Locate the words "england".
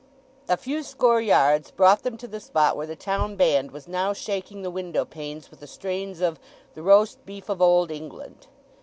7.91-8.47